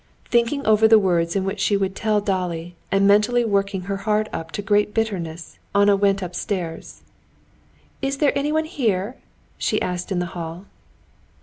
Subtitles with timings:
[0.31, 4.29] Thinking over the words in which she would tell Dolly, and mentally working her heart
[4.33, 7.03] up to great bitterness, Anna went upstairs.
[8.01, 9.17] "Is there anyone with her?"
[9.59, 10.65] she asked in the hall.